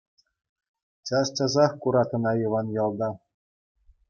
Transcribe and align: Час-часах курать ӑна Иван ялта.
Час-часах 1.07 1.71
курать 1.81 2.13
ӑна 2.21 2.31
Иван 2.45 2.67
ялта. 2.83 3.09